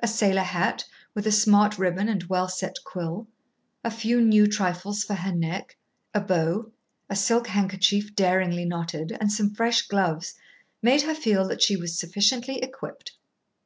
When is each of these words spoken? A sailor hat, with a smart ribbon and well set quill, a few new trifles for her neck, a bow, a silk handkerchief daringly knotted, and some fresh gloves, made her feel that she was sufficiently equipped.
A 0.00 0.08
sailor 0.08 0.40
hat, 0.40 0.86
with 1.14 1.26
a 1.26 1.30
smart 1.30 1.76
ribbon 1.78 2.08
and 2.08 2.24
well 2.30 2.48
set 2.48 2.76
quill, 2.82 3.28
a 3.84 3.90
few 3.90 4.22
new 4.22 4.46
trifles 4.46 5.04
for 5.04 5.12
her 5.16 5.34
neck, 5.34 5.76
a 6.14 6.20
bow, 6.22 6.72
a 7.10 7.14
silk 7.14 7.48
handkerchief 7.48 8.14
daringly 8.14 8.64
knotted, 8.64 9.14
and 9.20 9.30
some 9.30 9.54
fresh 9.54 9.86
gloves, 9.86 10.32
made 10.80 11.02
her 11.02 11.14
feel 11.14 11.46
that 11.48 11.60
she 11.60 11.76
was 11.76 11.98
sufficiently 11.98 12.58
equipped. 12.62 13.16